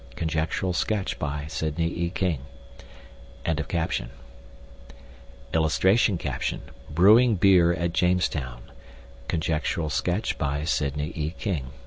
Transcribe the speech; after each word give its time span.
(Conjectural 0.15 0.73
sketch 0.73 1.19
by 1.19 1.45
Sidney 1.47 1.89
E. 1.95 2.09
King.)] 2.09 2.39
[Illustration: 3.45 4.09
BREWING 6.89 7.35
BEER 7.35 7.73
AT 7.75 7.93
JAMESTOWN. 7.93 8.63
(Conjectural 9.27 9.91
sketch 9.91 10.39
by 10.39 10.65
Sidney 10.65 11.11
E. 11.15 11.35
King.) 11.37 11.67